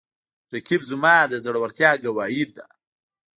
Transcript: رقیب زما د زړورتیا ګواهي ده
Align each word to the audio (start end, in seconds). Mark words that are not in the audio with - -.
رقیب 0.53 0.81
زما 0.91 1.15
د 1.27 1.33
زړورتیا 1.45 1.91
ګواهي 2.03 2.43
ده 2.55 2.65